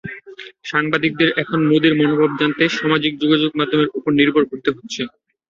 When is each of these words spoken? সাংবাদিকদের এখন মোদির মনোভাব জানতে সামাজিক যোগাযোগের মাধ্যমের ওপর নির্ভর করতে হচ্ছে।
সাংবাদিকদের 0.65 1.29
এখন 1.41 1.59
মোদির 1.69 1.93
মনোভাব 1.99 2.31
জানতে 2.39 2.63
সামাজিক 2.71 3.13
যোগাযোগের 3.21 3.59
মাধ্যমের 3.59 3.89
ওপর 3.91 4.11
নির্ভর 4.19 4.43
করতে 4.51 4.69
হচ্ছে। 4.71 5.01